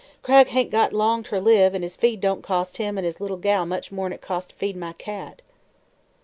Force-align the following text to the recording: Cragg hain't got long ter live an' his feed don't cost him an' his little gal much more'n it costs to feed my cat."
Cragg 0.23 0.47
hain't 0.47 0.71
got 0.71 0.93
long 0.93 1.21
ter 1.21 1.39
live 1.39 1.75
an' 1.75 1.83
his 1.83 1.95
feed 1.95 2.21
don't 2.21 2.41
cost 2.41 2.77
him 2.77 2.97
an' 2.97 3.03
his 3.03 3.21
little 3.21 3.37
gal 3.37 3.67
much 3.67 3.91
more'n 3.91 4.11
it 4.13 4.19
costs 4.19 4.47
to 4.49 4.55
feed 4.55 4.75
my 4.75 4.93
cat." 4.93 5.43